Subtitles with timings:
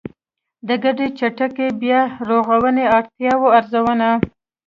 [0.67, 4.07] د ګډې چټکې بيا رغونې د اړتیاوو ارزونه